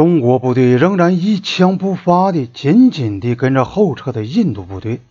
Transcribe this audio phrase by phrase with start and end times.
[0.00, 5.02] 中国部队仍然一枪不发地紧紧地跟着后撤的印度部队，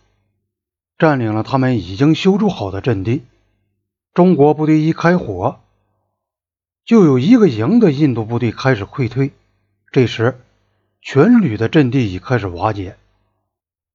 [0.98, 3.22] 占领了他们已经修筑好的阵地。
[4.12, 5.60] 中国部队一开火，
[6.84, 9.30] 就有一个营的印度部队开始溃退。
[9.92, 10.40] 这时，
[11.00, 12.96] 全旅的阵地已开始瓦解，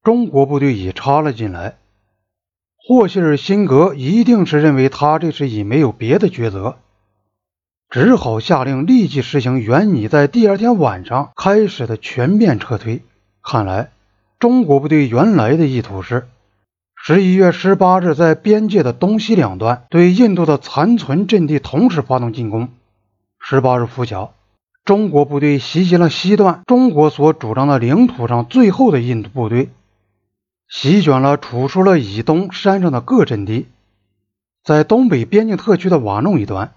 [0.02, 1.76] 中国部队已插了进来。
[2.74, 6.78] 霍希尔辛格一定是认为他这时已没有别的抉择。
[7.88, 13.02] 只好下令立即实行原拟在第二天晚上开始的全面撤退。
[13.42, 13.90] 看来，
[14.38, 16.26] 中国部队原来的意图是
[16.96, 22.68] 十一月十八日在边界的东西两端对印度的残存阵地同时发动进攻。
[23.38, 24.34] 十八日拂晓，
[24.84, 29.68] 中国部队袭击了西段中国所主张的领土上最后的印度部队，
[30.68, 33.68] 席卷了楚舒勒以东山上的各阵地，
[34.64, 36.72] 在东北边境特区的瓦弄一端。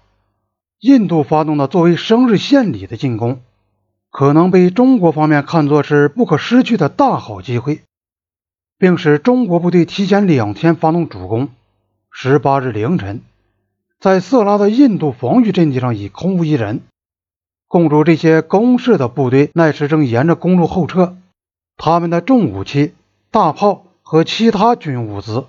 [0.80, 3.42] 印度发动的作为生日献礼的进攻，
[4.10, 7.82] 可能被中国方面看作是不可失去的大好机会，
[8.78, 11.50] 并使中国部队提前两天发动主攻。
[12.10, 13.20] 十八日凌晨，
[14.00, 16.80] 在色拉的印度防御阵地上已空无一人，
[17.68, 21.14] 共筑这些攻势的部队那时正沿着公路后撤，
[21.76, 22.94] 他们的重武器、
[23.30, 25.44] 大炮和其他军物资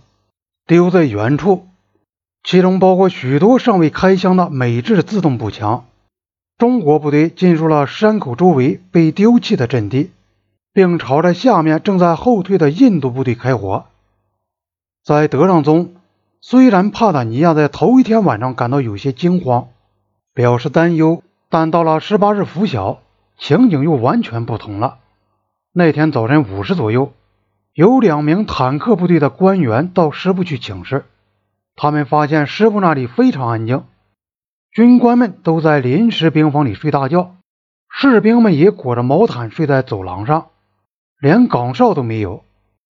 [0.68, 1.68] 丢在原处。
[2.44, 5.86] 其中包括许多尚未开枪的美制自动步枪。
[6.58, 10.12] 中国部队进入了山口周围被丢弃的阵地，
[10.74, 13.86] 并朝着下面正在后退的印度部队开火。
[15.04, 15.96] 在德让宗，
[16.40, 19.70] 虽然帕塔尼亚在头一天晚上感到有些惊慌，
[20.34, 23.00] 表示担忧，但到了十八日拂晓，
[23.38, 24.98] 情景又完全不同了。
[25.74, 27.12] 那天早晨五时左右，
[27.74, 31.06] 有两名坦克部队的官员到师部去请示。
[31.76, 33.84] 他们发现师部那里非常安静，
[34.72, 37.36] 军官们都在临时兵房里睡大觉，
[37.90, 40.48] 士兵们也裹着毛毯睡在走廊上，
[41.20, 42.44] 连岗哨都没有。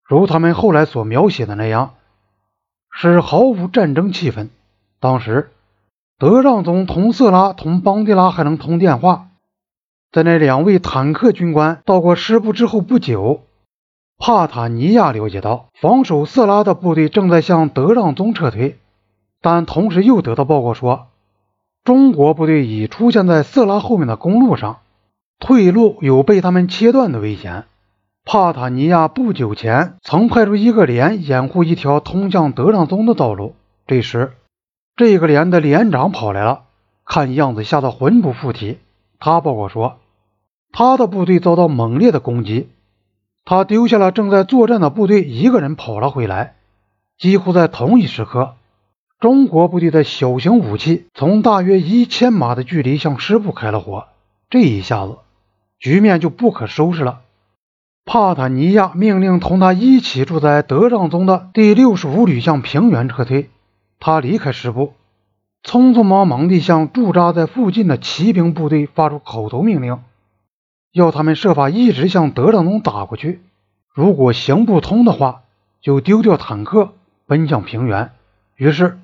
[0.08, 1.96] 如他们后来所描写的那样，
[2.92, 4.50] 是毫无战争气氛。
[5.00, 5.52] 当时，
[6.18, 9.28] 德让宗同色拉同邦迪拉还能通电话。
[10.12, 13.44] 在那两位坦克军官到过师部之后不久。
[14.20, 18.78] 帕塔尼亚了解到，防守色拉的部队正在向德让宗撤退，
[19.42, 21.08] 但同时又得到报告说，
[21.84, 24.80] 中国部队已出现在色拉后面的公路上，
[25.40, 27.66] 退路有被他们切断的危险。
[28.26, 33.54] 帕塔尼亚不久前曾派出一个连掩护一条通向德让宗的道路，
[33.86, 34.34] 这时，
[34.96, 36.64] 这个连的连长跑来了，
[37.06, 38.80] 看样子吓得魂不附体。
[39.20, 40.00] 他报告说，
[40.74, 42.68] 他的部队遭到猛烈的攻击。
[43.50, 46.56] 他丢下了正在作战的部队，一个人跑了回来。
[47.18, 48.56] 几乎在同一时刻，
[49.22, 54.08] 中国部队的小型武器从大约一千码的距离向师部开了火。
[54.50, 55.20] 这一下子，
[55.80, 57.22] 局面就不可收拾了。
[58.04, 63.50] 帕塔尼亚命令同他一起住在德让宗的第六十五旅向平原撤退。
[63.98, 64.92] 他离开师部，
[65.64, 70.00] 匆匆忙忙地向驻扎在附近的骑兵部队发出口头命令。
[70.98, 73.40] 要他们设法一直向德让宗打过去，
[73.94, 75.44] 如果行不通的话，
[75.80, 76.94] 就丢掉坦克，
[77.28, 78.12] 奔向平原。
[78.56, 78.98] 于是，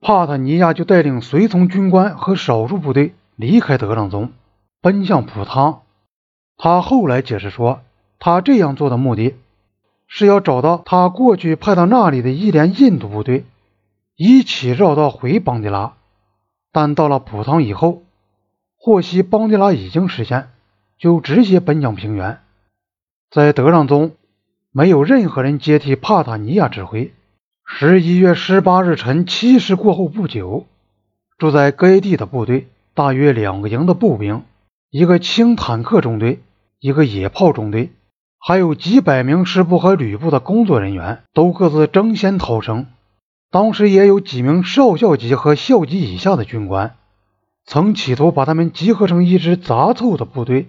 [0.00, 4.30] 帕塔尼亚就带领随从军官和少数部队离开德让宗，
[4.80, 5.80] 奔向普汤。
[6.56, 7.80] 他后来解释说，
[8.20, 9.34] 他这样做的目的
[10.06, 13.44] 是要找到他过去派到那里的一连印度部队，
[14.14, 15.94] 一起绕道回邦迪拉。
[16.70, 18.02] 但到了普汤以后，
[18.76, 20.50] 获悉邦迪拉已经实现。
[20.98, 22.40] 就直接奔向平原，
[23.30, 24.16] 在德让宗，
[24.72, 27.12] 没有任何人接替帕塔尼亚指挥。
[27.64, 30.66] 十一月十八日晨七时过后不久，
[31.36, 34.42] 住在该地的部队，大约两个营的步兵，
[34.90, 36.40] 一个轻坦克中队，
[36.80, 37.92] 一个野炮中队，
[38.40, 42.86] 还有几百名师部和旅部的工作人员，都各自争先逃生。
[43.52, 46.96] 当时也有几名少校级和校级以下的军官，
[47.64, 50.66] 曾企图把他们集合成一支杂凑的部队。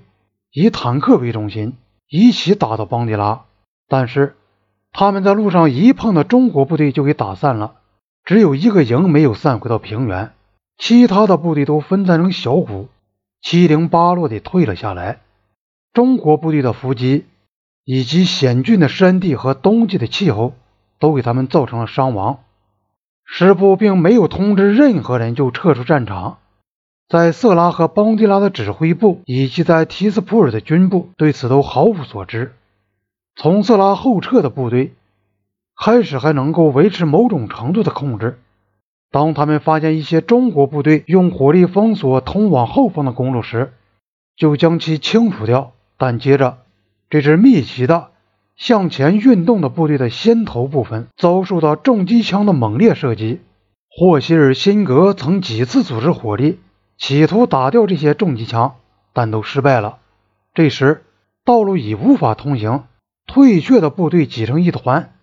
[0.51, 3.45] 以坦克为中心，一起打到邦迪拉，
[3.87, 4.35] 但是
[4.91, 7.75] 他们在路上一碰到中国部队就给打散了，
[8.23, 10.31] 只有一个营没有散回到平原，
[10.77, 12.89] 其他的部队都分散成小股，
[13.41, 15.19] 七零八落地退了下来。
[15.93, 17.25] 中国部队的伏击
[17.83, 20.53] 以及险峻的山地和冬季的气候
[20.99, 22.39] 都给他们造成了伤亡，
[23.23, 26.39] 师部并没有通知任何人就撤出战场。
[27.09, 32.53] 在色拉和邦迪拉的指挥部，以及在提斯普尔的军部，对此都毫无所知。
[33.35, 34.93] 从色拉后撤的部队
[35.75, 38.37] 开始还能够维持某种程度的控制。
[39.09, 43.73] 当他们发现一些中国部队用火力封锁通往后方的公路时，
[44.35, 45.71] 就将其清除掉。
[45.97, 46.59] 但接着，
[47.09, 48.09] 这支密集的
[48.55, 53.39] 向前运动的部队的先头部分遭受到重机枪的猛烈射击。
[53.89, 56.59] 霍希尔辛格曾几次组织火力，
[56.99, 58.75] 企图打掉这些重机枪，
[59.13, 59.99] 但都失败了。
[60.53, 61.05] 这时，
[61.45, 62.83] 道路已无法通行，
[63.25, 65.13] 退却的部队挤成一团，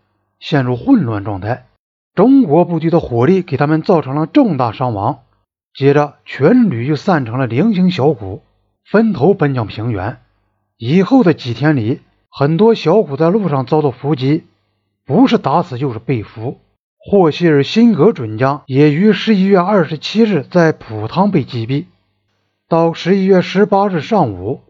[0.40, 1.66] 陷入混乱状态。
[2.14, 5.18] 中国部队的火力给他们造成了重大伤亡。
[5.74, 8.42] 接着，全旅又散成了零星小股，
[8.90, 10.16] 分头奔向平原。
[10.78, 12.00] 以后的几天里，
[12.30, 14.44] 很多小股在路上遭到伏击，
[15.04, 16.58] 不是打死就是被俘。
[17.08, 21.84] 霍希尔辛格准将也于十一月二十七日在普汤被击毙。
[22.68, 24.60] 到十一月十八日上午。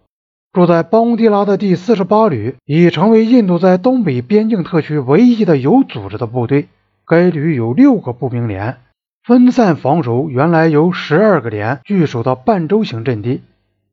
[0.52, 6.68] 住在邦迪拉的第四十八旅已成为印度在东北边境特区唯一的有组织的部队。
[7.06, 8.76] 该旅有六个步兵连，
[9.22, 13.42] 分散防守原来由十二个连据守的半周形阵地，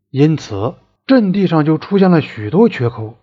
[0.10, 0.76] 因此
[1.06, 3.16] 阵地上就出现了许多缺口。